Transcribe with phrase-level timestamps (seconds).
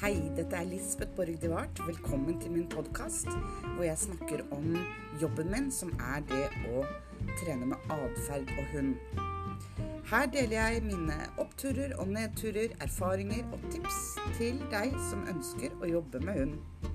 [0.00, 1.80] Hei, dette er Lisbeth Borg Divart.
[1.86, 3.26] Velkommen til min podkast
[3.74, 4.78] hvor jeg snakker om
[5.20, 6.86] jobben min, som er det å
[7.42, 8.94] trene med atferd og hund.
[10.08, 14.00] Her deler jeg mine oppturer og nedturer, erfaringer og tips
[14.38, 16.89] til deg som ønsker å jobbe med hund.